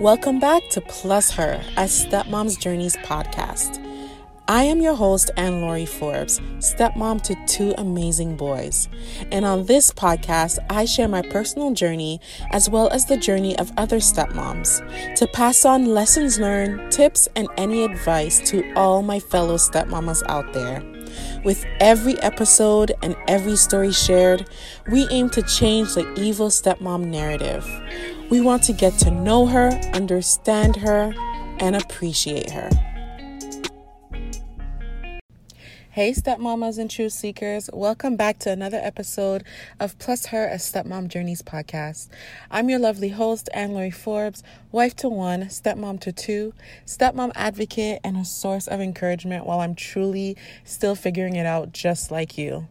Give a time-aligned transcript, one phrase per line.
[0.00, 3.82] Welcome back to Plus Her, a Stepmom's Journeys podcast.
[4.46, 8.90] I am your host, Anne Laurie Forbes, stepmom to two amazing boys.
[9.32, 12.20] And on this podcast, I share my personal journey
[12.50, 14.84] as well as the journey of other stepmoms
[15.16, 20.52] to pass on lessons learned, tips, and any advice to all my fellow stepmamas out
[20.52, 20.84] there.
[21.42, 24.46] With every episode and every story shared,
[24.90, 27.66] we aim to change the evil stepmom narrative.
[28.28, 31.14] We want to get to know her, understand her,
[31.60, 32.68] and appreciate her.
[35.90, 37.70] Hey, stepmamas and truth seekers.
[37.72, 39.44] Welcome back to another episode
[39.78, 42.08] of Plus Her, a Stepmom Journeys podcast.
[42.50, 46.52] I'm your lovely host, Anne Laurie Forbes, wife to one, stepmom to two,
[46.84, 52.10] stepmom advocate, and a source of encouragement while I'm truly still figuring it out just
[52.10, 52.66] like you.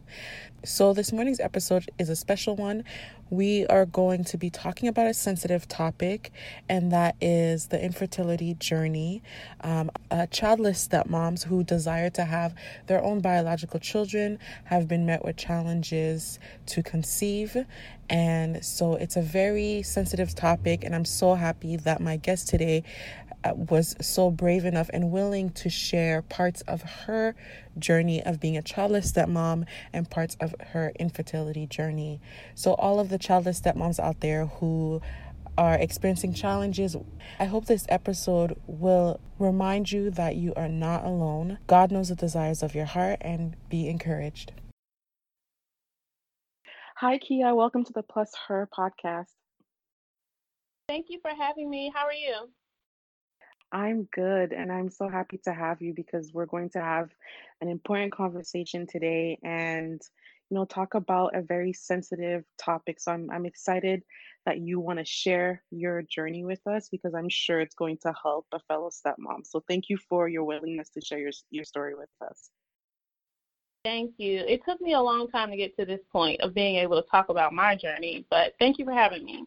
[0.64, 2.82] So, this morning's episode is a special one
[3.30, 6.30] we are going to be talking about a sensitive topic,
[6.68, 9.22] and that is the infertility journey.
[9.62, 12.54] Um, uh, childless stepmoms who desire to have
[12.86, 17.56] their own biological children have been met with challenges to conceive.
[18.08, 22.84] And so it's a very sensitive topic, and I'm so happy that my guest today
[23.46, 27.34] Uh, was so brave enough and willing to share parts of her
[27.78, 32.20] journey of being a childless stepmom and parts of her infertility journey.
[32.56, 35.00] So, all of the childless stepmoms out there who
[35.56, 36.96] are experiencing challenges,
[37.38, 41.58] I hope this episode will remind you that you are not alone.
[41.68, 44.52] God knows the desires of your heart and be encouraged.
[46.96, 47.54] Hi, Kia.
[47.54, 49.26] Welcome to the Plus Her podcast.
[50.88, 51.92] Thank you for having me.
[51.94, 52.48] How are you?
[53.72, 57.10] I'm good, and I'm so happy to have you because we're going to have
[57.60, 60.00] an important conversation today and
[60.50, 63.00] you know talk about a very sensitive topic.
[63.00, 64.02] So I'm I'm excited
[64.44, 68.14] that you want to share your journey with us because I'm sure it's going to
[68.22, 69.44] help a fellow stepmom.
[69.44, 72.50] So thank you for your willingness to share your your story with us.
[73.84, 74.40] Thank you.
[74.48, 77.08] It took me a long time to get to this point of being able to
[77.08, 79.44] talk about my journey, but thank you for having me.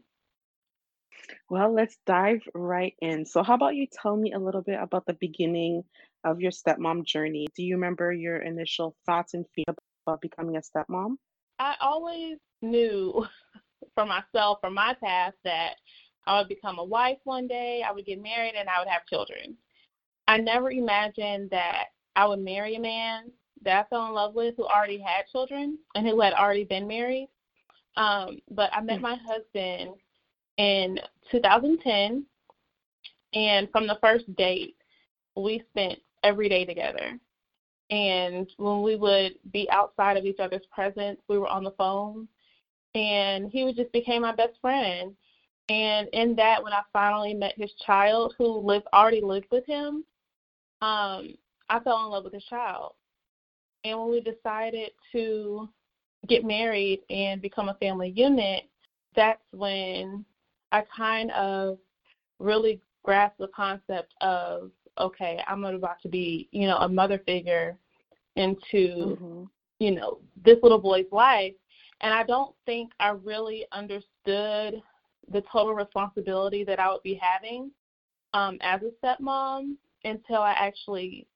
[1.50, 3.26] Well, let's dive right in.
[3.26, 5.84] So, how about you tell me a little bit about the beginning
[6.24, 7.48] of your stepmom journey?
[7.56, 11.16] Do you remember your initial thoughts and feelings about becoming a stepmom?
[11.58, 13.26] I always knew
[13.96, 15.76] for myself, from my past, that
[16.28, 19.08] I would become a wife one day, I would get married, and I would have
[19.08, 19.58] children.
[20.28, 23.32] I never imagined that I would marry a man
[23.64, 26.88] that I fell in love with who already had children and who had already been
[26.88, 27.30] married.
[27.98, 29.04] Um, but I met mm.
[29.04, 29.96] my husband
[30.60, 31.00] in
[31.32, 32.26] 2010,
[33.34, 34.76] and from the first date,
[35.36, 37.18] we spent every day together.
[37.90, 42.28] And when we would be outside of each other's presence, we were on the phone,
[42.94, 45.16] and he would just became my best friend.
[45.70, 50.04] And in that, when I finally met his child, who lived already lived with him,
[50.82, 51.36] um,
[51.70, 52.94] I fell in love with his child.
[53.86, 55.70] And when we decided to
[56.28, 58.66] get married and become a family unit,
[59.16, 60.26] that's when
[60.72, 61.78] I kind of
[62.40, 67.78] really grasped the concept of okay, I'm about to be, you know, a mother figure
[68.36, 69.44] into, mm-hmm.
[69.80, 71.54] you know, this little boy's life.
[72.02, 74.82] And I don't think I really understood
[75.32, 77.72] the total responsibility that I would be having
[78.34, 81.28] um, as a stepmom until I actually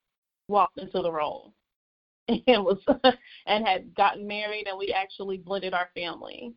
[0.47, 1.53] walked into the role
[2.27, 2.79] and was
[3.45, 6.53] and had gotten married and we actually blended our family.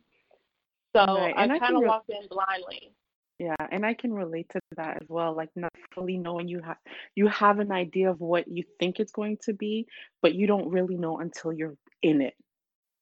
[0.97, 1.37] So right.
[1.37, 2.91] I kind of re- walked in blindly.
[3.39, 5.35] Yeah, and I can relate to that as well.
[5.35, 6.77] Like not fully knowing you have
[7.15, 9.85] you have an idea of what you think it's going to be,
[10.21, 12.33] but you don't really know until you're in it.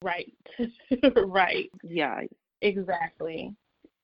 [0.04, 0.34] Right.
[1.16, 1.70] right.
[1.84, 2.22] Yeah.
[2.62, 3.56] Exactly.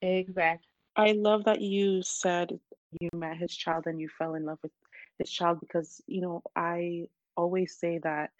[0.01, 0.67] Exactly.
[0.95, 2.57] I love that you said
[2.99, 4.71] you met his child and you fell in love with
[5.19, 8.31] his child because, you know, I always say that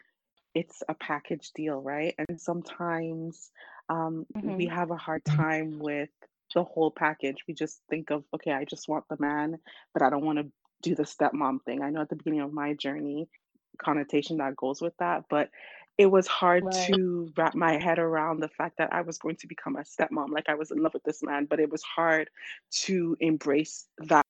[0.54, 2.16] it's a package deal, right?
[2.18, 3.52] And sometimes
[3.90, 4.56] um, mm-hmm.
[4.56, 6.10] we have a hard time with
[6.54, 7.38] the whole package.
[7.48, 9.58] We just think of, okay, I just want the man,
[9.94, 10.52] but I don't want to
[10.82, 11.82] do the stepmom thing.
[11.82, 13.30] I know at the beginning of my journey,
[13.78, 15.50] connotation that goes with that, but
[15.98, 16.94] it was hard right.
[16.94, 20.30] to wrap my head around the fact that I was going to become a stepmom.
[20.30, 22.30] Like I was in love with this man, but it was hard
[22.84, 24.26] to embrace that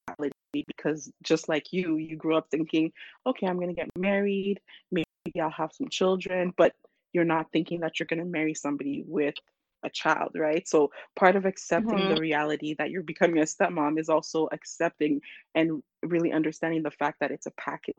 [0.51, 2.91] because just like you, you grew up thinking,
[3.25, 4.59] okay, I'm going to get married,
[4.91, 5.05] maybe
[5.41, 6.73] I'll have some children, but
[7.13, 9.35] you're not thinking that you're going to marry somebody with
[9.83, 10.67] a child, right?
[10.67, 12.15] So part of accepting mm-hmm.
[12.15, 15.21] the reality that you're becoming a stepmom is also accepting
[15.55, 17.95] and really understanding the fact that it's a package.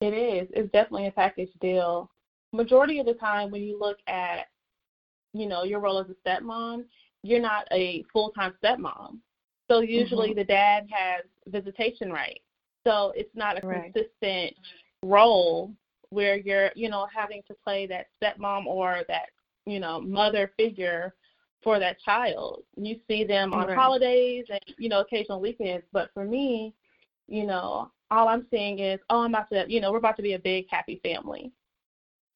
[0.00, 0.48] It is.
[0.52, 2.10] It's definitely a package deal.
[2.52, 4.46] Majority of the time when you look at,
[5.32, 6.84] you know, your role as a stepmom,
[7.22, 9.18] you're not a full time stepmom.
[9.70, 10.38] So usually mm-hmm.
[10.38, 12.44] the dad has visitation rights.
[12.86, 13.92] So it's not a right.
[13.92, 14.54] consistent
[15.02, 15.72] role
[16.10, 19.30] where you're, you know, having to play that stepmom or that,
[19.66, 21.14] you know, mother figure
[21.62, 22.64] for that child.
[22.76, 23.76] You see them on right.
[23.76, 25.86] holidays and, you know, occasional weekends.
[25.92, 26.74] But for me,
[27.28, 30.22] you know, all I'm seeing is, oh, I'm about to, you know, we're about to
[30.22, 31.50] be a big happy family.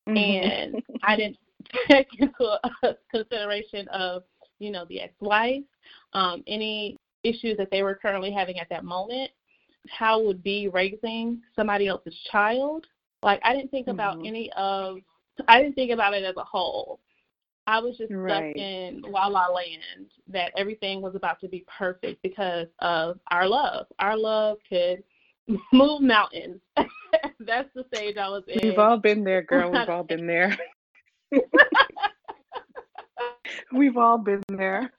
[0.08, 0.16] Mm-hmm.
[0.16, 1.38] And I didn't
[1.88, 2.58] take into
[3.10, 4.22] consideration of,
[4.58, 5.62] you know, the ex-wife,
[6.12, 9.30] um, any issues that they were currently having at that moment,
[9.88, 12.86] how would be raising somebody else's child.
[13.22, 13.94] Like I didn't think mm-hmm.
[13.94, 14.98] about any of
[15.48, 17.00] I didn't think about it as a whole.
[17.66, 18.54] I was just right.
[18.54, 23.48] stuck in La La Land that everything was about to be perfect because of our
[23.48, 23.86] love.
[23.98, 25.02] Our love could
[25.72, 26.60] move mountains.
[27.46, 28.60] That's the stage I was in.
[28.62, 29.70] We've all been there, girl.
[29.70, 30.56] We've all been there.
[33.72, 34.92] We've all been there.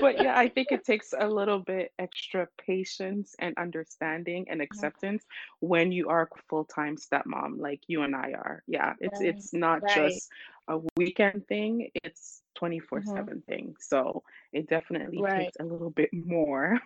[0.00, 5.24] but yeah, I think it takes a little bit extra patience and understanding and acceptance
[5.60, 8.62] when you are a full-time stepmom like you and I are.
[8.66, 9.94] Yeah, it's it's not right.
[9.94, 10.30] just
[10.68, 13.38] a weekend thing, it's 24/7 mm-hmm.
[13.40, 13.76] thing.
[13.78, 15.44] So, it definitely right.
[15.44, 16.80] takes a little bit more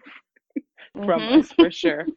[0.94, 1.40] from mm-hmm.
[1.40, 2.06] us for sure.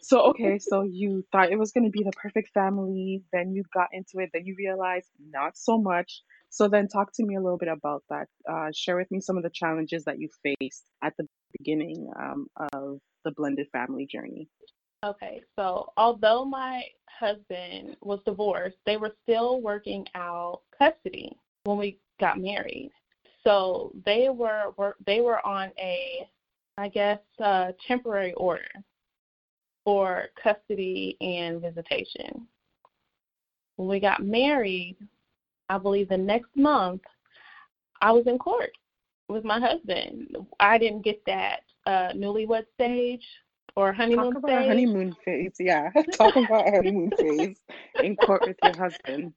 [0.00, 3.64] So, okay, so you thought it was going to be the perfect family, then you
[3.74, 6.22] got into it, then you realized not so much.
[6.50, 8.28] So, then talk to me a little bit about that.
[8.48, 11.26] Uh, share with me some of the challenges that you faced at the
[11.58, 14.48] beginning um, of the blended family journey.
[15.04, 22.00] Okay, so although my husband was divorced, they were still working out custody when we
[22.18, 22.90] got married.
[23.44, 26.28] So they were, were they were on a
[26.78, 28.68] I guess, uh, temporary order
[29.84, 32.46] for custody and visitation.
[33.74, 34.96] When we got married,
[35.68, 37.02] I believe the next month,
[38.00, 38.70] I was in court
[39.28, 40.36] with my husband.
[40.60, 43.26] I didn't get that uh, newlywed stage
[43.74, 44.68] or honeymoon Talk about stage.
[44.68, 45.90] honeymoon phase, yeah.
[46.12, 47.56] Talk about honeymoon phase
[48.04, 49.32] in court with your husband.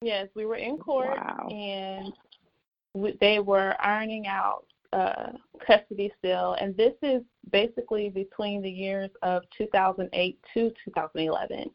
[0.00, 1.48] Yes, we were in court wow.
[1.50, 2.14] and
[2.94, 5.32] we, they were ironing out uh,
[5.66, 11.70] custody still, and this is basically between the years of 2008 to 2011.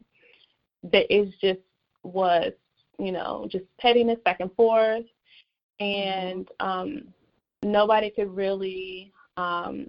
[0.84, 1.60] That is just
[2.02, 2.52] was
[2.98, 5.04] you know just pettiness back and forth,
[5.80, 7.08] and um,
[7.62, 9.88] nobody could really um,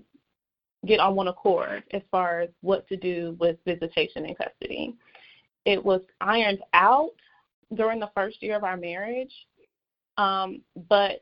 [0.86, 4.94] get on one accord as far as what to do with visitation and custody.
[5.64, 7.12] It was ironed out
[7.76, 9.34] during the first year of our marriage,
[10.18, 11.22] um, but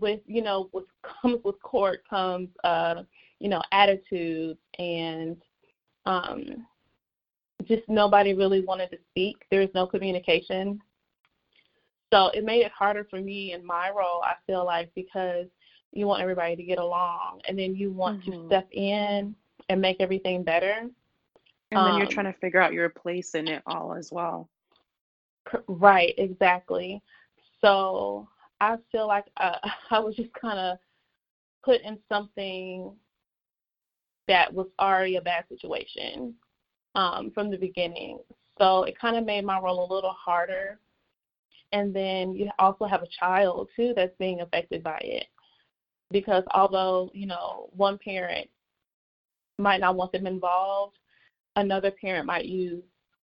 [0.00, 0.84] with you know what
[1.22, 3.02] comes with court comes uh
[3.40, 5.36] you know attitude and
[6.06, 6.66] um
[7.64, 9.46] just nobody really wanted to speak.
[9.50, 10.80] There was no communication.
[12.12, 15.46] So it made it harder for me in my role i feel like because
[15.94, 18.32] you want everybody to get along and then you want mm-hmm.
[18.32, 19.34] to step in
[19.68, 20.88] and make everything better.
[21.70, 24.10] And um, then you're um, trying to figure out your place in it all as
[24.12, 24.48] well.
[25.68, 27.02] right exactly.
[27.60, 28.28] So
[28.60, 29.58] I feel like uh,
[29.90, 30.78] I was just kind of
[31.64, 32.92] put in something
[34.28, 36.34] that was already a bad situation
[36.94, 38.18] um, from the beginning.
[38.58, 40.78] So it kind of made my role a little harder.
[41.72, 45.26] And then you also have a child too that's being affected by it.
[46.10, 48.48] Because although, you know, one parent
[49.58, 50.96] might not want them involved,
[51.56, 52.82] another parent might use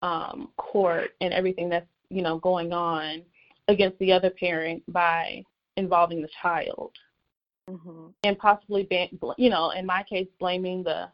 [0.03, 3.23] um, court and everything that's, you know, going on
[3.69, 5.43] against the other parent by
[5.77, 6.93] involving the child.
[7.71, 8.09] Mm-hmm.
[8.25, 8.87] and possibly
[9.39, 11.09] you know in my case blaming the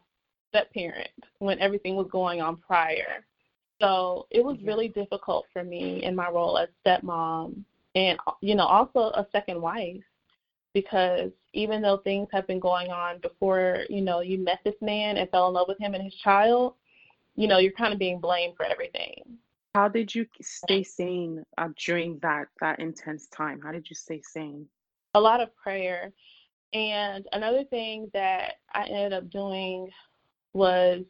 [0.49, 1.07] step parent
[1.39, 3.25] when everything was going on prior.
[3.79, 7.63] So it was really difficult for me in my role as stepmom
[7.95, 10.03] and you know also a second wife
[10.73, 15.17] because even though things have been going on before you know you met this man
[15.17, 16.73] and fell in love with him and his child
[17.35, 19.23] you know you're kind of being blamed for everything
[19.73, 23.61] how did you stay sane uh, during that that intense time?
[23.61, 24.67] How did you stay sane?
[25.13, 26.11] A lot of prayer.
[26.73, 29.89] And another thing that I ended up doing
[30.53, 31.03] was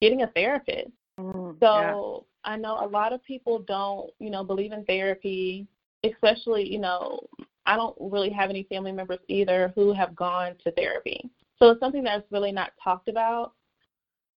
[0.00, 0.90] getting a therapist.
[1.18, 2.52] Mm, so yeah.
[2.52, 5.66] I know a lot of people don't, you know, believe in therapy,
[6.04, 7.20] especially, you know,
[7.64, 11.30] I don't really have any family members either who have gone to therapy.
[11.58, 13.52] So it's something that's really not talked about.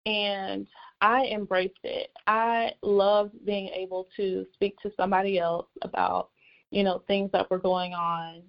[0.05, 0.67] And
[1.01, 2.11] I embraced it.
[2.27, 6.29] I loved being able to speak to somebody else about,
[6.71, 8.41] you know, things that were going on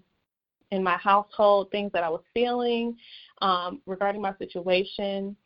[0.71, 2.97] in my household, things that I was feeling
[3.43, 5.37] um, regarding my situation.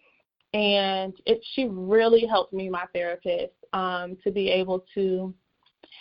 [0.53, 5.33] And it she really helped me, my therapist, um, to be able to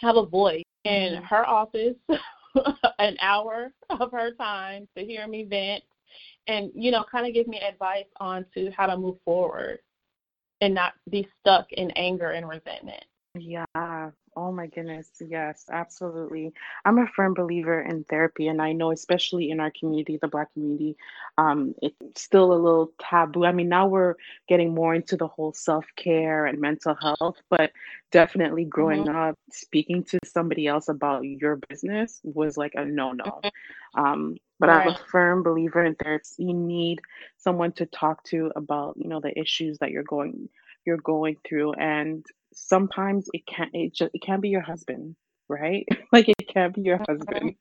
[0.01, 1.25] have a voice in mm-hmm.
[1.25, 1.95] her office
[2.99, 5.83] an hour of her time to hear me vent
[6.47, 9.79] and, you know, kind of give me advice on to how to move forward
[10.61, 13.03] and not be stuck in anger and resentment.
[13.35, 13.65] Yeah.
[14.35, 15.09] Oh my goodness.
[15.27, 16.53] Yes, absolutely.
[16.85, 20.53] I'm a firm believer in therapy, and I know, especially in our community, the Black
[20.53, 20.95] community,
[21.37, 23.45] um, it's still a little taboo.
[23.45, 24.15] I mean, now we're
[24.47, 27.71] getting more into the whole self care and mental health, but
[28.11, 29.09] definitely growing Mm-hmm.
[29.09, 33.43] up, speaking to somebody else about your business was like a no no.
[33.95, 36.25] Um, but I'm a firm believer in therapy.
[36.37, 36.99] You need
[37.37, 40.49] someone to talk to about, you know, the issues that you're going
[40.85, 41.73] you're going through.
[41.73, 45.15] And sometimes it can't it just it can't be your husband
[45.49, 45.87] right?
[46.11, 47.55] Like it can't be your husband.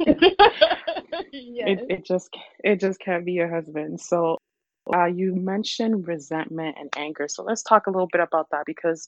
[1.32, 1.80] Yes.
[1.82, 2.30] it, it just
[2.64, 4.00] it just can't be your husband.
[4.00, 4.38] So
[4.92, 7.28] uh, you mentioned resentment and anger.
[7.28, 9.06] So let's talk a little bit about that because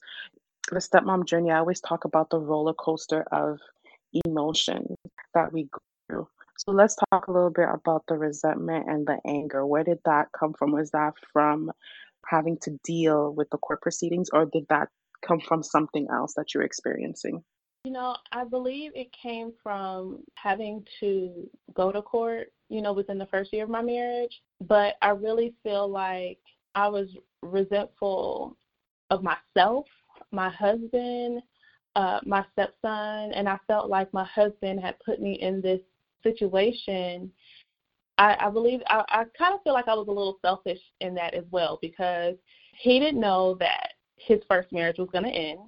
[0.71, 3.59] the stepmom journey i always talk about the roller coaster of
[4.25, 4.95] emotion
[5.33, 5.92] that we go through
[6.57, 9.65] so let's talk a little bit about the resentment and the anger.
[9.65, 10.71] Where did that come from?
[10.71, 11.71] Was that from
[12.25, 14.89] having to deal with the court proceedings or did that
[15.25, 17.43] come from something else that you're experiencing?
[17.85, 23.17] You know, I believe it came from having to go to court, you know, within
[23.17, 24.41] the first year of my marriage.
[24.61, 26.39] But I really feel like
[26.75, 27.09] I was
[27.41, 28.57] resentful
[29.09, 29.85] of myself,
[30.31, 31.41] my husband,
[31.95, 35.81] uh, my stepson, and I felt like my husband had put me in this
[36.23, 37.31] situation.
[38.17, 41.13] I, I believe I, I kind of feel like I was a little selfish in
[41.15, 42.35] that as well because
[42.77, 45.59] he didn't know that his first marriage was going to end.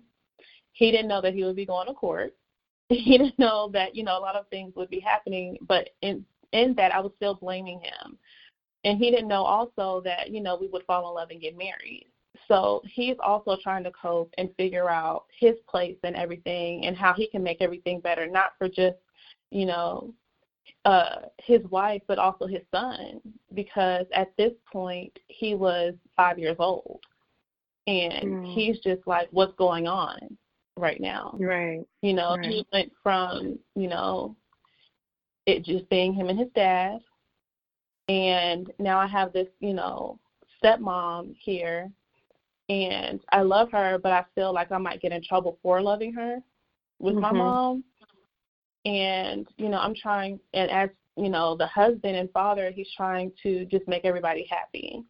[0.73, 2.33] He didn't know that he would be going to court.
[2.89, 6.23] He didn't know that you know a lot of things would be happening, but in
[6.51, 8.15] in that I was still blaming him,
[8.83, 11.57] and he didn't know also that you know we would fall in love and get
[11.57, 12.05] married.
[12.47, 17.13] So he's also trying to cope and figure out his place and everything and how
[17.13, 18.97] he can make everything better, not for just
[19.49, 20.13] you know
[20.85, 23.19] uh his wife but also his son
[23.53, 27.01] because at this point he was five years old
[27.87, 28.53] and Mm.
[28.53, 30.17] he's just like what's going on
[30.77, 32.49] right now right you know Right.
[32.49, 34.35] he went from you know
[35.45, 36.99] it just being him and his dad
[38.09, 40.19] and now i have this you know
[40.63, 41.91] stepmom here
[42.69, 46.13] and i love her but i feel like i might get in trouble for loving
[46.13, 46.39] her
[46.99, 47.37] with my Mhm.
[47.37, 47.83] mom
[48.85, 53.31] and you know i'm trying and as you know the husband and father he's trying
[53.41, 55.03] to just make everybody happy.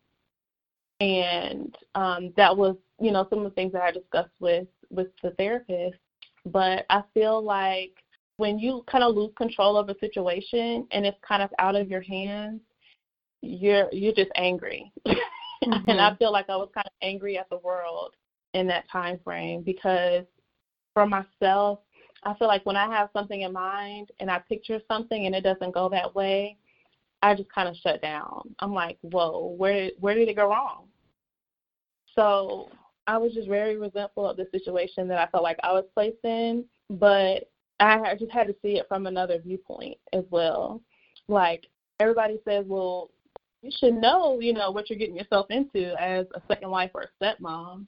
[1.02, 5.08] And um that was you know some of the things that i discussed with with
[5.24, 5.98] the therapist.
[6.46, 7.92] But i feel like
[8.38, 11.90] when you kind of lose control of a situation and it's kind of out of
[11.90, 12.62] your hands
[13.42, 14.92] you're you're just angry.
[15.88, 16.18] And i Mhm.
[16.20, 18.14] feel like i was kind of angry at the world
[18.54, 20.26] in that time frame because
[20.94, 21.80] for myself
[22.26, 25.42] I feel like when I have something in mind and I picture something and it
[25.42, 26.58] doesn't go that way,
[27.22, 28.56] I just kind of shut down.
[28.60, 30.86] I'm like, whoa, where did where did it go wrong?
[32.16, 32.70] So
[33.08, 36.24] I was just very resentful of the situation that I felt like I was placed
[36.24, 40.82] in, but I just had to see it from another viewpoint as well.
[41.28, 41.66] Like
[42.00, 43.12] everybody says, well,
[43.62, 47.04] you should know, you know, what you're getting yourself into as a second wife or
[47.04, 47.86] a stepmom,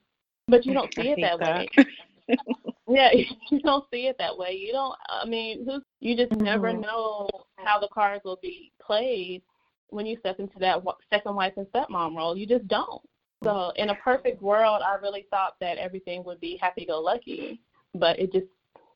[0.48, 1.58] but you don't see it that, that.
[1.58, 1.70] way.
[2.90, 3.12] Yeah,
[3.52, 4.54] you don't see it that way.
[4.54, 4.96] You don't.
[5.10, 5.82] I mean, who?
[6.00, 6.82] You just never Mhm.
[6.82, 9.44] know how the cards will be played
[9.90, 12.38] when you step into that second wife and stepmom role.
[12.38, 13.02] You just don't.
[13.44, 17.62] So, in a perfect world, I really thought that everything would be happy-go-lucky,
[17.94, 18.48] but it just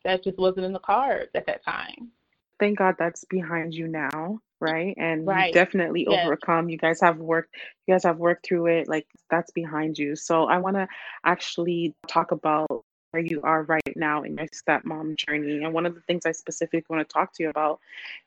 [0.04, 2.10] that just wasn't in the cards at that time.
[2.58, 4.94] Thank God that's behind you now, right?
[4.96, 5.52] And Right.
[5.52, 6.24] definitely Yes.
[6.24, 6.68] overcome.
[6.68, 7.54] You guys have worked
[7.86, 8.88] you guys have worked through it.
[8.88, 10.16] Like that's behind you.
[10.16, 10.88] So I want to
[11.24, 15.62] actually talk about where you are right now in your stepmom journey.
[15.64, 17.80] And one of the things I specifically want to talk to you about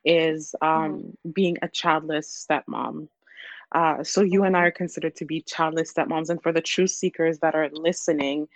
[0.06, 3.10] is um, being a childless stepmom.
[3.72, 6.30] Uh, so you and I are considered to be childless stepmoms.
[6.30, 8.48] And for the truth seekers that are listening,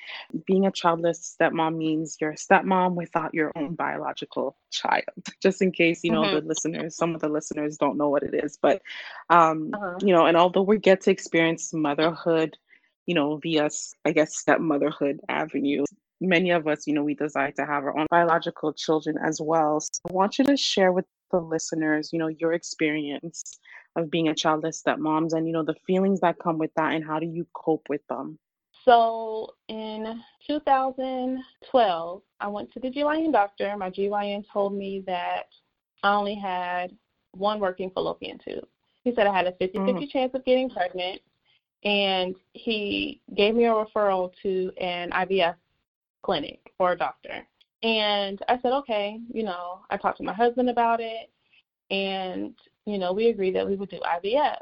[0.46, 5.04] being a childless stepmom means you're a stepmom without your own biological child.
[5.42, 6.40] Just in case, you know, Mhm.
[6.40, 8.58] the listeners, some of the listeners don't know what it is.
[8.62, 8.82] But,
[9.30, 10.02] um, Uh-huh.
[10.02, 12.58] you know, and although we get to experience motherhood,
[13.06, 13.70] you know, via,
[14.06, 15.86] I guess, stepmotherhood avenue,
[16.22, 19.80] many of us, you know, we desire to have our own biological children as well.
[19.80, 23.60] So I want you to share with the listeners, you know, your experience
[23.96, 27.06] of being a childless stepmoms and, you know, the feelings that come with that and
[27.06, 28.38] how do you cope with them?
[28.86, 33.76] So in 2012, I went to the GYN doctor.
[33.78, 35.48] My GYN told me that
[36.04, 36.96] I only had
[37.32, 38.66] one working fallopian tube.
[39.04, 40.10] He said I had a 50 50 mm.
[40.10, 41.22] chance of getting pregnant,
[41.84, 45.56] and he gave me a referral to an IVF
[46.22, 47.46] clinic or a doctor.
[47.82, 51.30] And I said, okay, you know, I talked to my husband about it,
[51.92, 52.54] and,
[52.86, 54.58] you know, we agreed that we would do IVF.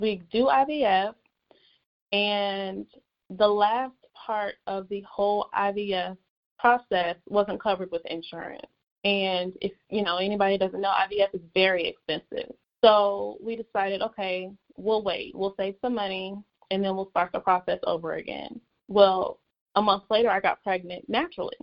[0.00, 1.14] We do IVF,
[2.12, 2.86] and
[3.30, 6.16] the last part of the whole IVF
[6.58, 8.66] process wasn't covered with insurance.
[9.04, 12.52] And if, you know, anybody doesn't know, IVF is very expensive.
[12.84, 15.34] So we decided, okay, we'll wait.
[15.34, 16.36] We'll save some money,
[16.70, 18.60] and then we'll start the process over again.
[18.88, 19.38] Well,
[19.74, 21.56] a month later, I got pregnant naturally.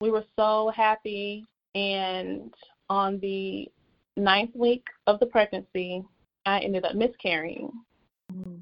[0.00, 2.52] We were so happy, and
[2.88, 3.68] on the
[4.16, 6.04] ninth week of the pregnancy,
[6.46, 7.70] I ended up miscarrying.
[8.32, 8.60] Mm.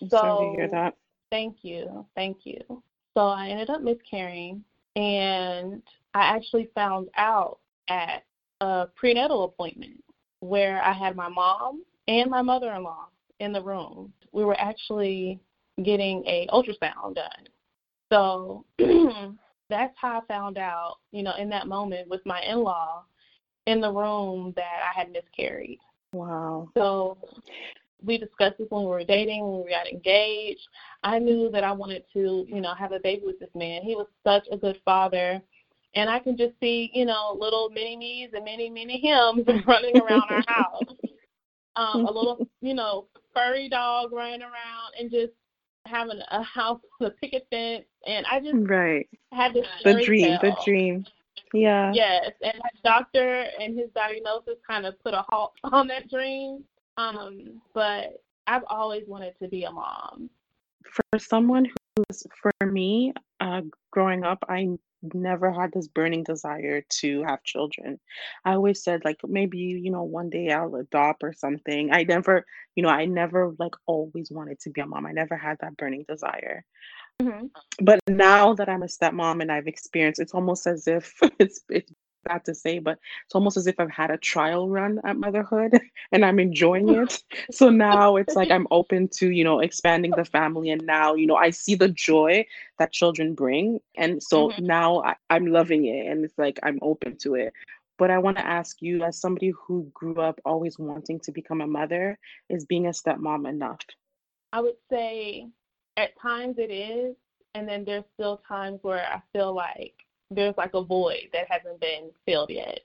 [0.00, 0.96] I'm So sorry to hear that.
[1.30, 2.60] thank you, thank you.
[3.16, 4.64] So I ended up miscarrying,
[4.96, 5.82] and
[6.14, 7.58] I actually found out
[7.88, 8.24] at
[8.60, 10.02] a prenatal appointment
[10.40, 13.06] where I had my mom and my mother-in-law
[13.40, 14.12] in the room.
[14.32, 15.40] We were actually
[15.82, 17.48] getting a ultrasound done.
[18.12, 18.66] So
[19.70, 23.04] that's how I found out, you know, in that moment with my in-law
[23.66, 25.78] in the room that I had miscarried.
[26.12, 26.68] Wow.
[26.76, 27.16] So
[28.04, 30.60] we discussed this when we were dating, when we got engaged.
[31.02, 33.80] I knew that I wanted to, you know, have a baby with this man.
[33.80, 35.40] He was such a good father.
[35.94, 39.98] And I can just see, you know, little mini me's and many, many hims running
[39.98, 40.82] around our house.
[41.76, 45.32] Um, a little, you know, furry dog running around and just
[45.86, 47.84] having a house with a picket fence.
[48.06, 49.08] And I just Right.
[49.32, 51.06] had this The dream, the dream.
[51.52, 51.92] Yeah.
[51.92, 56.64] Yes, and my doctor and his diagnosis kind of put a halt on that dream.
[56.96, 60.30] Um, but I've always wanted to be a mom.
[60.84, 61.66] For someone
[61.96, 64.76] who's, for me, uh, growing up, I
[65.14, 67.98] never had this burning desire to have children.
[68.44, 71.92] I always said, like, maybe, you know, one day I'll adopt or something.
[71.92, 72.44] I never,
[72.74, 75.06] you know, I never, like, always wanted to be a mom.
[75.06, 76.64] I never had that burning desire.
[77.20, 77.46] Hmm
[77.80, 81.92] But now that I'm a stepmom and I've experienced, it's almost as if it's it's
[82.24, 85.78] bad to say, but it's almost as if I've had a trial run at motherhood
[86.12, 87.22] and I'm enjoying it.
[87.50, 91.26] So now it's like I'm open to, you know, expanding the family and now, you
[91.26, 92.46] know, I see the joy
[92.78, 93.80] that children bring.
[93.96, 97.52] And so hmm now I, I'm loving it and it's like I'm open to it.
[97.98, 101.60] But I want to ask you, as somebody who grew up always wanting to become
[101.60, 103.80] a mother, is being a stepmom enough?
[104.52, 105.50] I would say
[105.96, 107.16] at times it is,
[107.54, 109.94] and then there's still times where I feel like
[110.30, 112.80] there's like a void that hasn't been filled yet.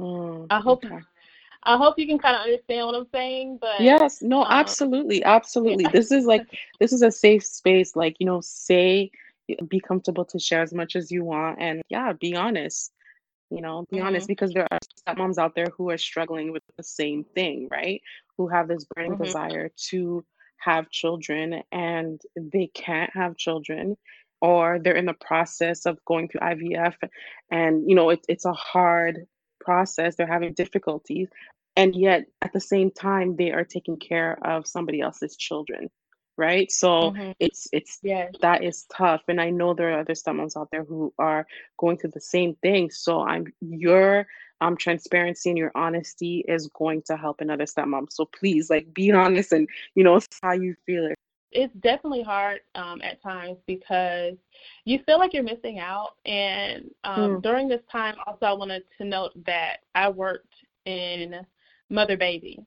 [0.00, 0.98] Mm, I hope okay.
[1.64, 5.20] I hope you can kind of understand what I'm saying, but Yes, no, um, absolutely,
[5.20, 5.36] yeah.
[5.36, 5.84] absolutely.
[5.92, 6.46] This is like
[6.80, 7.96] this is a safe space.
[7.96, 9.10] Like, you know, say,
[9.68, 12.92] be comfortable to share as much as you want, and yeah, be honest.
[13.50, 14.28] You know, be honest Mhm.
[14.28, 18.02] because there are stepmoms out there who are struggling with the same thing, right?
[18.36, 19.18] Who have this burning Mhm.
[19.18, 20.24] desire to
[20.58, 23.96] have children and they can't have children,
[24.40, 26.94] or they're in the process of going through IVF,
[27.50, 29.26] and you know, it's it's a hard
[29.60, 30.16] process.
[30.16, 31.28] They're having difficulties,
[31.76, 35.90] and yet at the same time, they are taking care of somebody else's children,
[36.36, 36.70] right?
[36.70, 37.34] So Mhm.
[37.40, 40.84] it's it's yeah that is tough, and I know there are other stepmoms out there
[40.84, 41.46] who are
[41.78, 42.90] going through the same thing.
[42.90, 44.26] So I'm your
[44.60, 48.06] um transparency and your honesty is going to help another stepmom.
[48.10, 51.12] So please, like, be honest and you know how you feel.
[51.52, 54.34] It's definitely hard um, at times because
[54.84, 56.10] you feel like you're missing out.
[56.26, 57.42] And um, Mm.
[57.42, 61.46] during this time, also, I wanted to note that I worked in
[61.88, 62.58] Mother Baby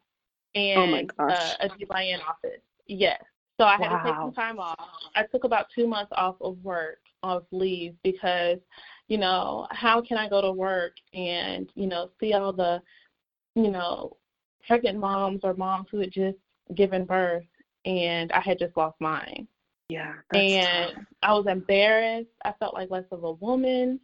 [0.75, 1.56] Oh my and uh, gosh!
[1.60, 2.62] a GYN office.
[2.88, 3.21] Yes.
[3.60, 4.80] So I had to take some time off.
[5.15, 8.58] I took about two months off of work, off leave, because,
[9.10, 12.82] you know, how can I go to work and, you know, see all the,
[13.56, 14.15] you know,
[14.65, 16.38] pregnant moms or moms who had just
[16.76, 17.43] given birth
[17.86, 19.48] and I had just lost mine.
[19.89, 20.93] Yeah, that's tough.
[20.95, 22.30] And I was embarrassed.
[22.45, 24.00] I felt like less of a woman.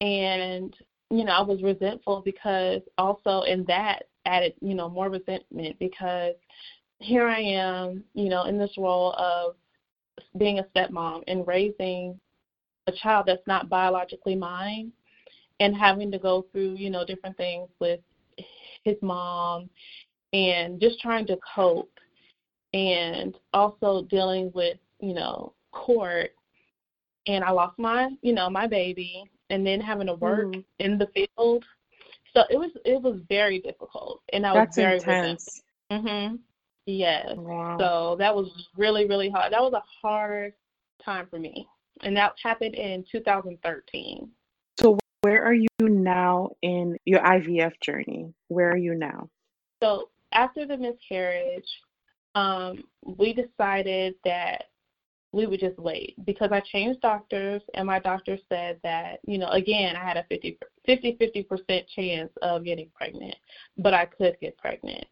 [0.00, 0.74] And,
[1.10, 6.34] you know, I was resentful because also in that added, you know, more resentment because
[6.98, 9.54] here I am, you know, in this role of
[10.36, 12.18] being a stepmom and raising
[12.86, 14.92] a child that's not biologically mine
[15.60, 18.00] and having to go through, you know, different things with
[18.84, 19.68] his mom
[20.32, 21.90] and just trying to cope
[22.74, 26.30] and also dealing with, you know, court
[27.26, 30.98] and I lost my, you know, my baby and then having to work Mm, in
[30.98, 31.64] the field.
[32.34, 35.62] So it was it was very difficult and I was very intense.
[35.90, 36.38] Mhm.
[36.86, 37.36] Yes.
[37.36, 37.76] Wow.
[37.78, 39.52] So that was really really hard.
[39.52, 40.54] That was a hard
[41.04, 41.68] time for me.
[42.02, 44.28] And that happened in 2013.
[44.80, 48.32] So where are you now in your IVF journey?
[48.48, 49.28] Where are you now?
[49.82, 51.68] So after the miscarriage,
[52.34, 54.64] um, we decided that
[55.32, 59.48] we would just wait because I changed doctors and my doctor said that, you know,
[59.48, 63.36] again, I had a 50 50 50% chance of getting pregnant,
[63.78, 65.04] but I could get pregnant.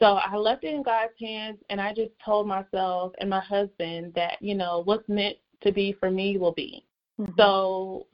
[0.00, 4.12] So I left it in God's hands and I just told myself and my husband
[4.14, 6.84] that, you know, what's meant to be for me will be.
[7.20, 7.32] Mm-hmm.
[7.36, 8.06] So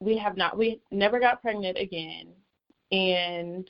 [0.00, 2.28] we have not we never got pregnant again.
[2.92, 3.68] And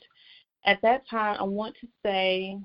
[0.65, 2.57] at that time I want to say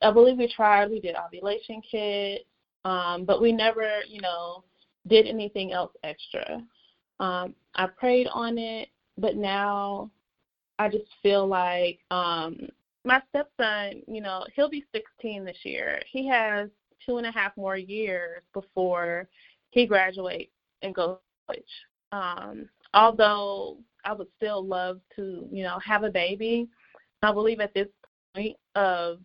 [0.00, 2.44] I believe we tried, we did ovulation kits,
[2.84, 4.64] um, but we never, you know,
[5.08, 6.62] did anything else extra.
[7.18, 10.10] Um, I prayed on it, but now
[10.78, 12.68] I just feel like um,
[13.04, 16.00] my stepson, you know, he'll be 16 this year.
[16.10, 16.68] He has
[17.04, 19.28] two and a half more years before
[19.72, 21.64] he graduates and goes to college.
[22.12, 26.68] Um, although I would still love to, you know, have a baby,
[27.22, 27.88] I believe at this
[28.34, 29.18] point of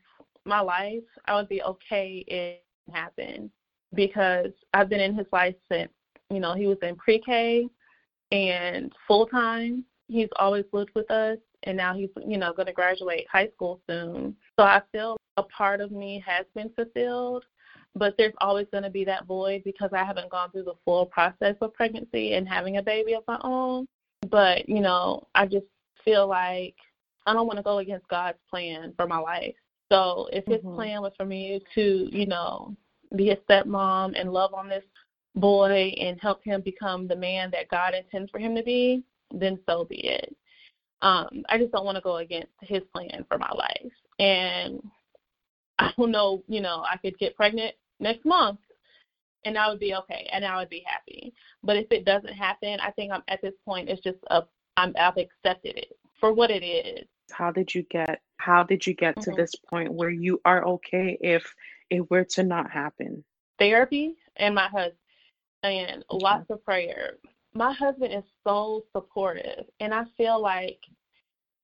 [0.46, 2.58] my life, I would be okay if
[2.88, 3.52] it happened
[3.94, 5.92] because I've been in his life since,
[6.30, 7.68] you know, he was in pre-K
[8.32, 9.84] and full time.
[10.08, 13.82] He's always lived with us and now he's you know going to graduate high school
[13.90, 17.44] soon so i feel a part of me has been fulfilled
[17.96, 21.06] but there's always going to be that void because i haven't gone through the full
[21.06, 23.86] process of pregnancy and having a baby of my own
[24.30, 25.66] but you know i just
[26.04, 26.76] feel like
[27.26, 29.56] i don't want to go against god's plan for my life
[29.92, 30.76] so if his mm-hmm.
[30.76, 32.76] plan was for me to you know
[33.16, 34.84] be a stepmom and love on this
[35.36, 39.60] boy and help him become the man that god intends for him to be then
[39.68, 40.36] so be it
[41.02, 43.92] um, I just don't want to go against his plan for my life.
[44.20, 44.82] And
[45.80, 48.60] I don't know, you know, I could get pregnant next month
[49.46, 51.34] and I would be okay and I would be happy.
[51.64, 54.44] But if it doesn't happen, I think I'm at this point it's just a
[54.76, 57.08] I'm I've accepted it for what it is.
[57.32, 59.32] How did you get how did you get mm-hmm.
[59.32, 61.44] to this point where you are okay if
[61.90, 63.24] it were to not happen?
[63.60, 64.98] Therapy and my husband
[65.64, 67.18] and lots of prayer
[67.58, 70.80] my husband is so supportive and I feel like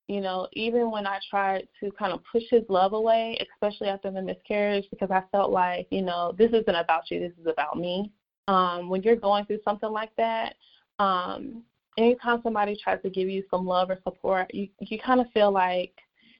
[0.07, 4.11] you know, even when I tried to kind of push his love away, especially after
[4.11, 7.77] the miscarriage, because I felt like, you know, this isn't about you, this is about
[7.77, 8.11] me.
[8.47, 10.55] Um, when you're going through something like that,
[10.99, 11.63] um,
[11.97, 15.51] anytime somebody tries to give you some love or support, you you kind of feel
[15.51, 15.93] like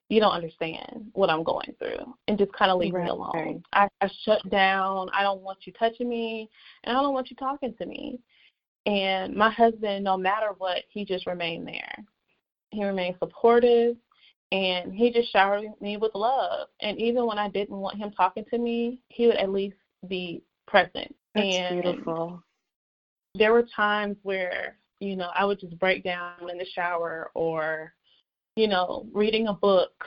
[0.10, 3.63] you don't understand what I'm going through and just kind of leave right, me alone.
[3.71, 5.10] I, I shut down.
[5.13, 6.49] I don't want you touching me,
[6.84, 8.19] and I don't want you talking to me.
[8.86, 12.06] And my husband, no matter what, he just remained there.
[12.74, 13.96] He remained supportive
[14.52, 16.68] and he just showered me with love.
[16.82, 20.44] And even when I didn't want him talking to me, he would at least be
[20.68, 21.16] present.
[21.34, 22.44] That's and beautiful.
[23.36, 27.94] There were times where, you know, I would just break down in the shower or,
[28.56, 30.06] you know, reading a book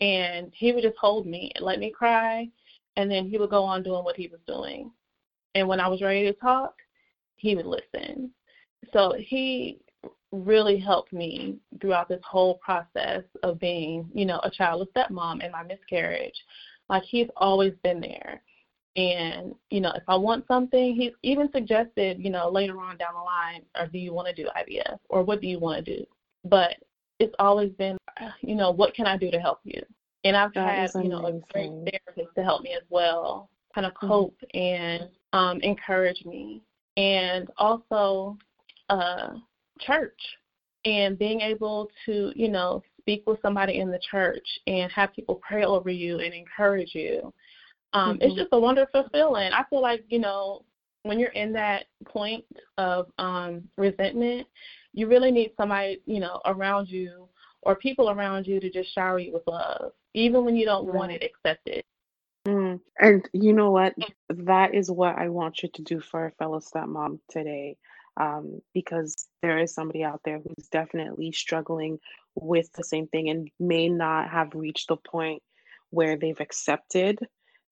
[0.00, 2.48] and he would just hold me and let me cry
[2.96, 4.90] and then he would go on doing what he was doing.
[5.54, 6.74] And when I was ready to talk,
[7.36, 8.30] he would listen.
[8.92, 9.80] So he
[10.44, 15.52] really helped me throughout this whole process of being, you know, a childless stepmom and
[15.52, 16.34] my miscarriage.
[16.88, 18.42] Like he's always been there.
[18.96, 23.14] And, you know, if I want something, he even suggested, you know, later on down
[23.14, 25.96] the line, or do you want to do IVF or what do you want to
[25.96, 26.04] do?
[26.44, 26.76] But
[27.18, 27.98] it's always been,
[28.40, 29.82] you know, what can I do to help you?
[30.24, 33.86] And I've that had, you know, a great therapist to help me as well, kind
[33.86, 34.08] of mm-hmm.
[34.08, 34.58] cope mm-hmm.
[34.58, 36.62] and um, encourage me
[36.96, 38.36] and also
[38.88, 39.34] uh,
[39.80, 40.20] church
[40.84, 45.40] and being able to, you know, speak with somebody in the church and have people
[45.46, 47.32] pray over you and encourage you.
[47.92, 48.22] Um, mm-hmm.
[48.22, 49.52] It's just a wonderful feeling.
[49.52, 50.64] I feel like, you know,
[51.02, 52.44] when you're in that point
[52.78, 54.46] of um, resentment,
[54.92, 57.28] you really need somebody, you know, around you
[57.62, 59.92] or people around you to just shower you with love.
[60.14, 60.94] Even when you don't right.
[60.94, 61.84] want it, accepted.
[62.46, 62.80] Mm.
[63.00, 63.94] And you know what?
[64.30, 67.76] That is what I want you to do for a fellow stepmom today.
[68.18, 71.98] Um, because there is somebody out there who's definitely struggling
[72.34, 75.42] with the same thing and may not have reached the point
[75.90, 77.18] where they've accepted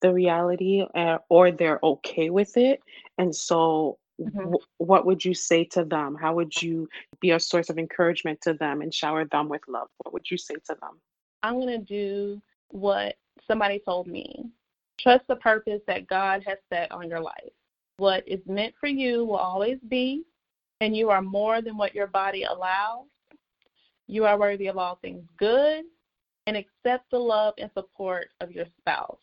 [0.03, 2.81] the reality uh, or they're okay with it.
[3.17, 4.39] And so, mm-hmm.
[4.39, 6.15] w- what would you say to them?
[6.21, 6.89] How would you
[7.21, 9.89] be a source of encouragement to them and shower them with love?
[9.99, 11.01] What would you say to them?
[11.43, 14.51] I'm going to do what somebody told me
[14.99, 17.53] Trust the purpose that God has set on your life.
[17.97, 20.25] What is meant for you will always be,
[20.81, 23.07] and you are more than what your body allows.
[24.07, 25.85] You are worthy of all things good,
[26.47, 29.19] and accept the love and support of your spouse.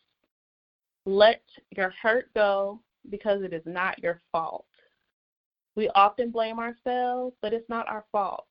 [1.06, 1.42] Let
[1.76, 4.66] your hurt go because it is not your fault.
[5.76, 8.48] We often blame ourselves, but it's not our fault.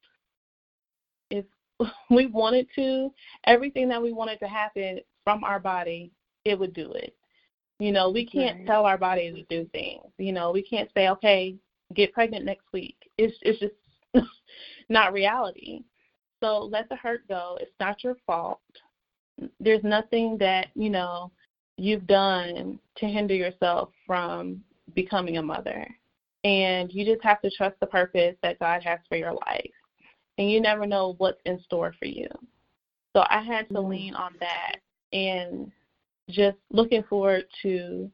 [1.30, 1.44] If
[2.10, 3.12] we wanted to,
[3.44, 6.12] everything that we wanted to happen from our body
[6.44, 7.14] it would do it.
[7.78, 8.66] You know, we can't Right.
[8.66, 10.04] tell our body to do things.
[10.18, 11.56] You know, we can't say, okay,
[11.94, 12.96] get pregnant next week.
[13.18, 13.74] It's it's just
[14.88, 15.82] not reality.
[16.42, 17.58] So let the hurt go.
[17.60, 18.60] It's not your fault.
[19.58, 21.30] There's nothing that, you know,
[21.76, 24.62] you've done to hinder yourself from
[24.94, 25.86] becoming a mother.
[26.44, 29.70] And you just have to trust the purpose that God has for your life.
[30.38, 32.28] And you never know what's in store for you.
[33.14, 33.88] So I had to Mhm.
[33.88, 34.80] lean on that
[35.12, 35.70] and
[36.30, 38.10] just looking forward to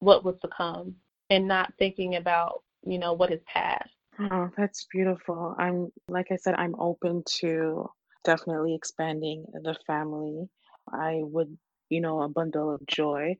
[0.00, 0.96] what was to come
[1.30, 3.90] and not thinking about, you know, what is past.
[4.18, 5.54] Oh, that's beautiful.
[5.58, 7.88] I'm, like I said, I'm open to
[8.24, 10.48] definitely expanding the family.
[10.92, 11.56] I would,
[11.88, 13.36] you know, a bundle of joy.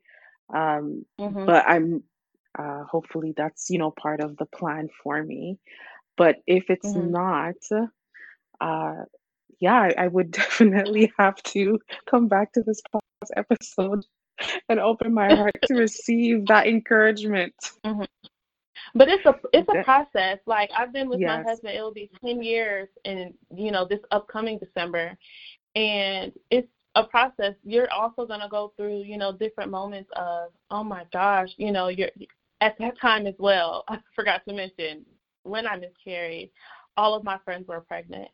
[0.53, 1.45] Um, Mhm.
[1.45, 2.03] but I'm,
[2.57, 5.59] uh, hopefully that's, you know, part of the plan for me.
[6.17, 7.11] But if it's Mhm.
[7.11, 7.55] not,
[8.61, 9.03] uh,
[9.59, 14.05] yeah, I, would definitely have to come back to this podcast episode
[14.69, 17.53] and open my heart to receive that encouragement.
[17.85, 18.07] Mhm.
[18.95, 20.39] But it's a it's a process.
[20.45, 24.59] Like I've been with my husband, it'll be ten years in you know this upcoming
[24.59, 25.17] December,
[25.75, 27.53] and it's a process.
[27.63, 31.89] You're also gonna go through you know different moments of oh my gosh, you know
[31.89, 32.09] you're
[32.61, 33.83] at that time as well.
[33.89, 35.05] I forgot to mention
[35.43, 36.51] when I miscarried,
[36.97, 38.29] all of my friends were pregnant.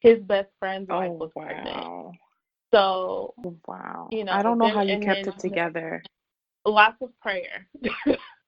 [0.00, 2.16] His best friend's oh, wife Oh, was pregnant.
[2.72, 3.34] So
[3.66, 4.08] Wow.
[4.12, 6.02] You know, I don't know how you kept it together.
[6.64, 7.66] lots of prayer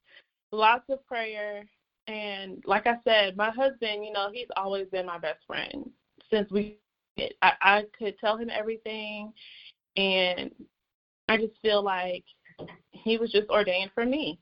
[0.52, 1.64] lots of prayer.
[2.08, 5.88] And like i said my husband you know he's always been my best friend
[6.32, 6.78] since we
[7.42, 9.32] i i could tell him everything
[9.96, 10.50] and
[11.28, 12.24] i just feel like
[12.90, 14.40] he was just ordained for me.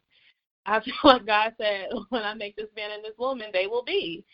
[0.65, 3.85] I feel like god said when i make this man and this woman they will
[3.85, 4.25] be.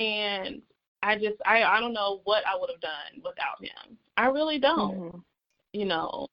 [0.00, 0.62] And
[1.02, 3.98] i just i i don't know what i would have done without him.
[4.16, 5.22] I really don't Mhm.
[5.74, 6.26] you know,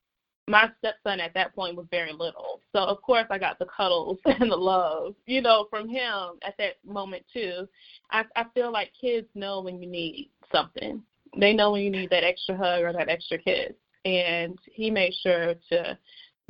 [0.50, 2.62] my stepson at that point was very little.
[2.74, 6.58] So of course I got the cuddles and the love, you know, from him at
[6.58, 7.68] that moment too.
[8.12, 11.04] I I feel like kids know when you need something.
[11.38, 13.74] They know when you need that extra hug or that extra kiss.
[14.06, 15.98] And he made sure to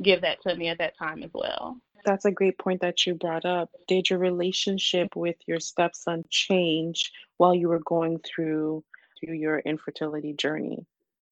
[0.02, 1.76] give that to me at that time as well.
[2.06, 3.70] That's a great point that you brought up.
[3.86, 8.82] Did your relationship with your stepson change while you were going through
[9.18, 10.86] through your infertility journey?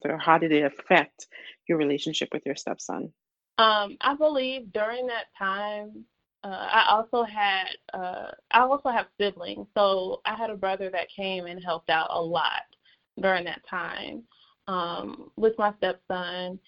[0.05, 1.27] Or how did it affect
[1.69, 3.13] your relationship with your stepson?
[3.59, 6.05] Um, I believe during that time,
[6.45, 11.09] uh, I also had uh, I also have siblings, so I had a brother that
[11.15, 12.63] came and helped out a lot
[13.21, 14.23] during that time
[14.69, 16.61] um, with my stepson,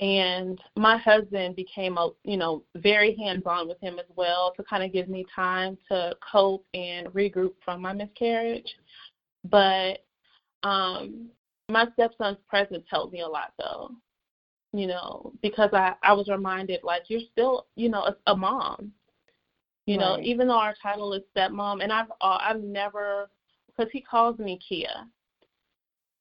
[0.00, 4.64] and my husband became a you know very hands on with him as well to
[4.64, 8.74] kind of give me time to cope and regroup from my miscarriage,
[9.44, 10.04] but
[10.64, 11.28] um,
[11.72, 13.90] my stepson's presence helped me a lot though
[14.72, 18.92] you know, because I I was reminded like you're still, you know, a, a mom.
[19.86, 20.24] You know, Right.
[20.24, 23.28] even though our title is stepmom, and I've uh, I've never
[23.66, 25.06] because he calls me Kia,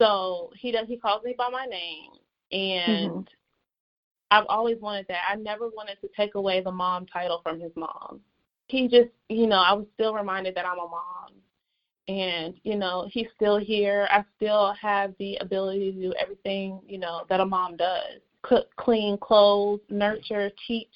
[0.01, 2.11] so he does he calls me by my name,
[2.51, 3.27] and
[4.31, 5.21] I've always wanted that.
[5.29, 8.21] I never wanted to take away the mom title from his mom.
[8.67, 11.33] He just, you know, I was still reminded that I'm a mom,
[12.11, 14.05] and you know, he's still here.
[14.11, 18.67] I still have the ability to do everything, you know, that a mom does: cook,
[18.75, 20.87] clean, clothes, nurture, teach,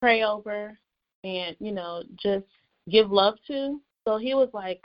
[0.00, 0.78] pray over,
[1.22, 2.46] and you know, just
[2.88, 3.78] give love to.
[4.06, 4.80] So he was like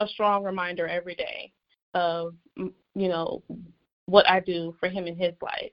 [0.00, 1.50] a strong reminder every day
[1.94, 3.42] of, you know,
[4.04, 5.72] what I do for him in his life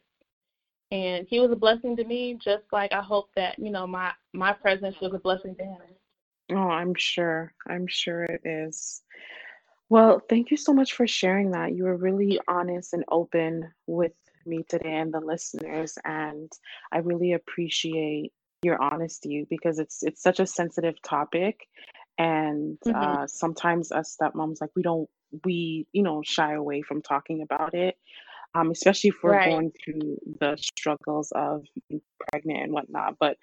[0.92, 4.12] and he was a blessing to me just like i hope that you know my
[4.34, 5.78] my presence was a blessing to him
[6.54, 7.54] Oh, I'm sure.
[7.68, 9.02] I'm sure it is.
[9.90, 11.74] Well, thank you so much for sharing that.
[11.76, 14.14] You were really honest and open with
[14.46, 16.52] me today and the listeners, and
[16.92, 21.68] I really appreciate your honesty because it's it's such a sensitive topic,
[22.18, 22.94] and Mhm.
[22.96, 25.10] uh, sometimes us stepmoms like we don't
[25.46, 27.98] we you know shy away from talking about it,
[28.56, 29.44] um, especially if we're Right.
[29.44, 33.18] going through the struggles of being pregnant and whatnot.
[33.20, 33.38] But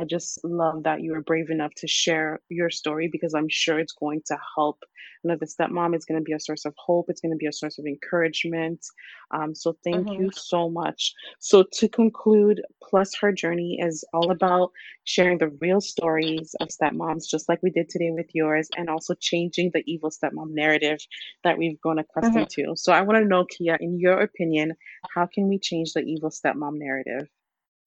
[0.00, 3.78] I just love that you were brave enough to share your story because I'm sure
[3.78, 4.78] it's going to help
[5.24, 5.94] another stepmom.
[5.94, 7.10] It's going to be a source of hope.
[7.10, 8.82] It's going to be a source of encouragement.
[9.30, 10.18] Um, so thank Mhm.
[10.18, 11.12] you so much.
[11.38, 14.72] So to conclude, Plus Her Journey is all about
[15.04, 19.14] sharing the real stories of stepmoms, just like we did today with yours, and also
[19.20, 20.98] changing the evil stepmom narrative
[21.44, 22.74] that we've grown accustomed to.
[22.76, 24.72] So I want to know, Kia, in your opinion,
[25.14, 27.28] how can we change the evil stepmom narrative?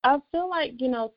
[0.04, 1.12] i feel like you know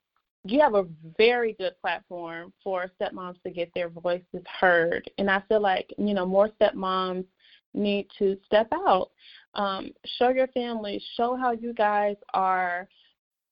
[0.51, 0.85] you have a
[1.17, 6.13] very good platform for stepmoms to get their voices heard and i feel like you
[6.13, 7.25] know more stepmoms
[7.73, 9.11] need to step out
[9.53, 12.87] um, show your family show how you guys are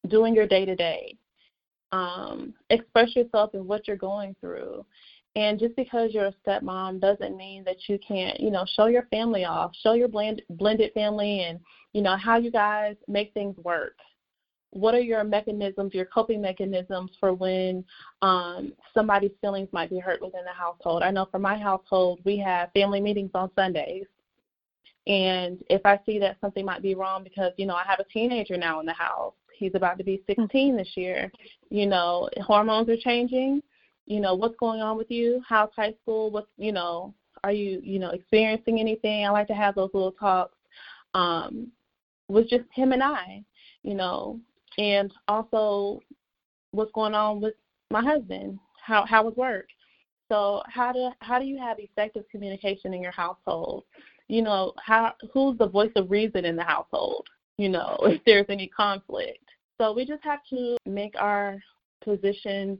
[0.07, 1.17] doing your day to day
[2.69, 4.85] express yourself and what you're going through.
[5.35, 9.03] And just because you're a stepmom doesn't mean that you can't, you know, show your
[9.07, 11.59] family off, show your blend, blended family, and
[11.91, 13.97] you know how you guys make things work.
[14.75, 17.83] What are your mechanisms, your coping mechanisms for when
[18.21, 21.03] um, somebody's feelings might be hurt within the household?
[21.03, 24.05] I know for my household, we have family meetings on Sundays.
[25.07, 28.11] And if I see that something might be wrong because, you know, I have a
[28.11, 31.31] teenager now in the house, he's about to be 16 this year,
[31.69, 33.61] you know, hormones are changing
[34.05, 35.41] you know, what's going on with you?
[35.47, 36.29] How's high school?
[36.29, 39.25] What's, you know, are you, you know, experiencing anything?
[39.25, 40.55] I like to have those little talks
[41.13, 41.71] um,
[42.27, 43.43] with just him and I,
[43.83, 44.39] you know,
[44.77, 46.01] and also
[46.71, 47.55] what's going on with
[47.91, 48.59] my husband.
[48.81, 49.67] How how was work?
[50.29, 53.83] So how do how do you have effective communication in your household?
[54.27, 57.27] You know, how who's the voice of reason in the household?
[57.57, 59.43] You know, if there's any conflict.
[59.79, 61.59] So we just have to make our
[62.03, 62.77] positions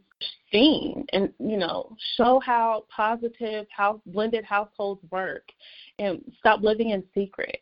[0.52, 5.44] seen and you know show how positive how blended households work
[6.00, 7.62] and stop living in secret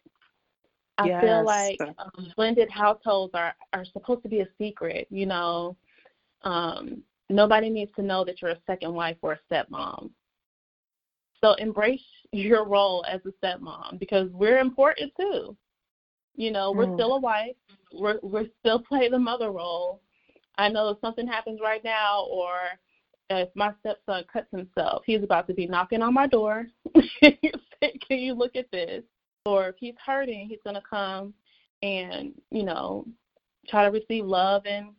[0.97, 1.23] i yes.
[1.23, 5.75] feel like um, blended households are are supposed to be a secret you know
[6.43, 10.09] um nobody needs to know that you're a second wife or a stepmom
[11.41, 12.01] so embrace
[12.31, 15.55] your role as a stepmom because we're important too
[16.35, 16.95] you know we're mm.
[16.95, 17.55] still a wife
[17.93, 20.01] we're we're still play the mother role
[20.57, 22.53] I know if something happens right now, or
[23.29, 26.67] if my stepson cuts himself, he's about to be knocking on my door.
[27.23, 27.37] Can
[28.09, 29.03] you look at this?
[29.45, 31.33] Or if he's hurting, he's going to come
[31.81, 33.05] and, you know,
[33.67, 34.89] try to receive love and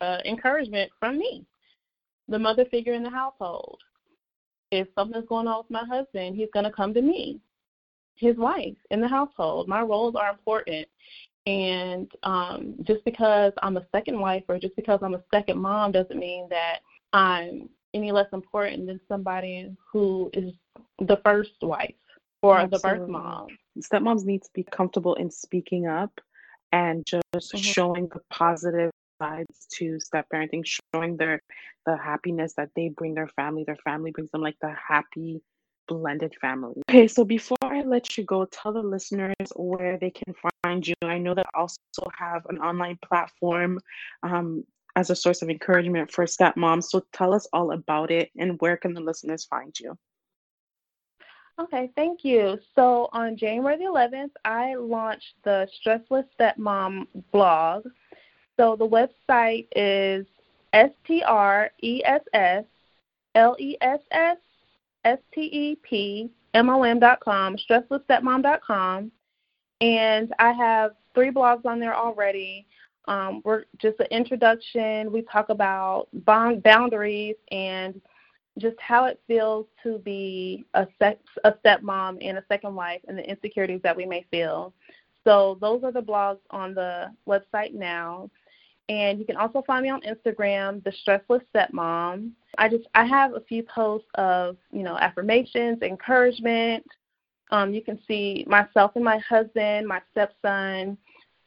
[0.00, 1.44] uh, encouragement from me,
[2.28, 3.78] the mother figure in the household.
[4.72, 7.40] If something's going on with my husband, he's going to come to me,
[8.16, 9.68] his wife in the household.
[9.68, 10.88] My roles are important.
[11.46, 15.92] And um, just because I'm a second wife or just because I'm a second mom
[15.92, 16.78] doesn't mean that
[17.12, 20.52] I'm any less important than somebody who is
[21.00, 21.94] the first wife
[22.42, 22.90] or Absolutely.
[22.90, 23.46] the birth mom.
[23.80, 26.12] Stepmoms need to be comfortable in speaking up
[26.72, 27.58] and just mm-hmm.
[27.58, 31.40] showing the positive sides to step parenting, showing their
[31.86, 33.64] the happiness that they bring their family.
[33.64, 35.42] Their family brings them like the happy
[35.88, 36.82] blended family.
[36.88, 40.94] Okay, so before I let you go, tell the listeners where they can find you.
[41.02, 41.78] I know that I also
[42.16, 43.80] have an online platform
[44.22, 44.64] um,
[44.96, 46.84] as a source of encouragement for stepmoms.
[46.84, 49.96] So tell us all about it and where can the listeners find you?
[51.62, 52.58] Okay, thank you.
[52.74, 57.84] So on January the 11th, I launched the Stressless Stepmom blog.
[58.56, 60.26] So the website is
[60.72, 62.64] S T R E S S
[63.36, 64.38] L E S S
[65.04, 69.12] S T E P M O M dot com, stresslessstepmom dot com,
[69.80, 72.66] and I have three blogs on there already.
[73.06, 75.10] Um, we're just an introduction.
[75.12, 78.00] We talk about bond boundaries and
[78.58, 83.16] just how it feels to be a sex, a stepmom and a second wife, and
[83.16, 84.72] the insecurities that we may feel.
[85.24, 88.30] So those are the blogs on the website now.
[88.88, 92.32] And you can also find me on Instagram, the Stressless Stepmom.
[92.58, 96.84] I just I have a few posts of you know affirmations, encouragement.
[97.50, 100.96] Um, you can see myself and my husband, my stepson.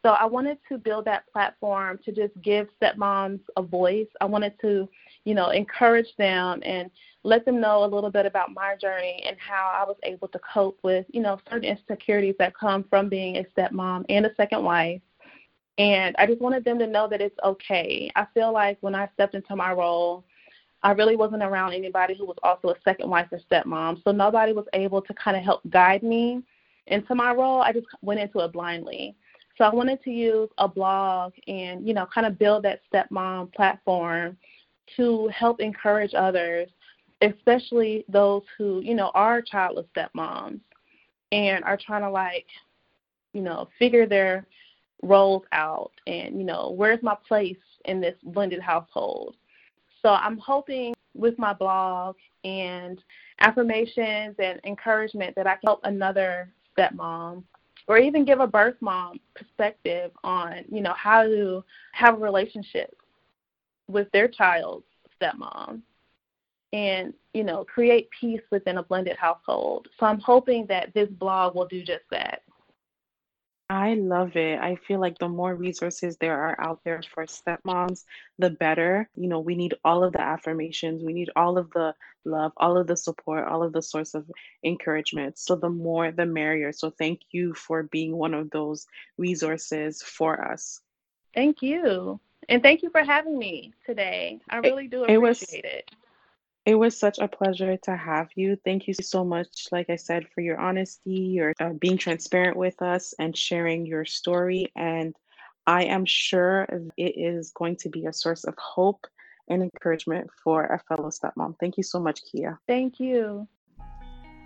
[0.05, 4.07] So I wanted to build that platform to just give stepmoms a voice.
[4.21, 4.87] I wanted to,
[5.25, 6.89] you know, encourage them and
[7.23, 10.39] let them know a little bit about my journey and how I was able to
[10.39, 14.63] cope with, you know, certain insecurities that come from being a stepmom and a second
[14.63, 15.01] wife.
[15.77, 18.09] And I just wanted them to know that it's okay.
[18.15, 20.23] I feel like when I stepped into my role,
[20.83, 24.03] I really wasn't around anybody who was also a second wife or stepmom.
[24.03, 26.43] So nobody was able to kind of help guide me
[26.88, 27.61] into my role.
[27.61, 29.15] I just went into it blindly.
[29.57, 33.51] So I wanted to use a blog and, you know, kind of build that stepmom
[33.53, 34.38] platform
[34.98, 36.69] to help encourage others,
[37.21, 40.60] especially those who, you know, are childless stepmoms
[41.32, 42.45] and are trying to like,
[43.34, 44.45] you know, figure their
[45.02, 49.36] roles out and, you know, where's my place in this blended household.
[50.02, 53.02] So I'm hoping with my blog and
[53.39, 57.44] affirmations and encouragement that I can help another stepmom
[57.88, 61.63] or even give a birth mom perspective on, you know, how to
[61.94, 62.96] have a relationship
[63.88, 64.86] with their child's
[65.21, 65.81] stepmom
[66.73, 69.88] and, you know, create peace within a blended household.
[70.00, 72.42] So I'm hoping that this blog will do just that.
[73.69, 74.60] I love it.
[74.60, 78.04] I feel like the more resources there are out there for stepmoms,
[78.38, 79.10] the better.
[79.15, 82.77] You know, we need all of the affirmations, we need all of the love, all
[82.77, 84.29] of the support, all of the source of
[84.63, 85.40] encouragement.
[85.40, 86.71] So the more, the merrier.
[86.73, 88.86] So thank you for being one of those
[89.17, 90.81] resources for us.
[91.33, 92.19] Thank you.
[92.50, 94.39] And thank you for having me today.
[94.50, 95.21] I really do appreciate it.
[95.21, 95.91] Was, it.
[96.65, 98.58] It was such a pleasure to have you.
[98.63, 102.81] Thank you so much, like I said, for your honesty, your uh, being transparent with
[102.81, 104.71] us, and sharing your story.
[104.75, 105.15] And
[105.67, 106.67] I am sure
[106.98, 109.06] it is going to be a source of hope
[109.48, 111.56] and encouragement for a fellow stepmom.
[111.60, 112.60] Thank you so much, Kia.
[112.67, 113.48] Thank you.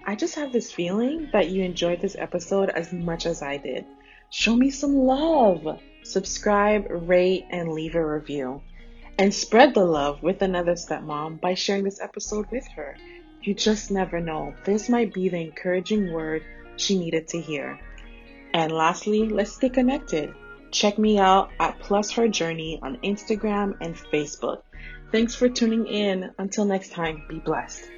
[0.06, 3.86] I just have this feeling that you enjoyed this episode as much as I did.
[4.30, 5.80] Show me some love.
[6.04, 8.62] Subscribe, rate, and leave a review.
[9.18, 12.96] And spread the love with another stepmom by sharing this episode with her.
[13.42, 14.54] You just never know.
[14.64, 16.44] This might be the encouraging word
[16.78, 17.80] she needed to hear.
[18.54, 20.34] And lastly, let's stay connected.
[20.72, 24.62] Check me out at Plus Her Journey on Instagram and Facebook.
[25.12, 26.32] Thanks for tuning in.
[26.38, 27.90] Until next time, be blessed.